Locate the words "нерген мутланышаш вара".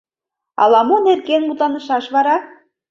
1.07-2.37